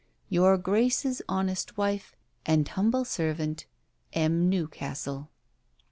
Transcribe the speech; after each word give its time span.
"Your 0.29 0.57
grace's 0.57 1.21
honest 1.29 1.77
wife, 1.77 2.15
"and 2.43 2.67
humble 2.67 3.05
servant, 3.05 3.67
"M. 4.13 4.49
NEWCASTLE." 4.49 5.29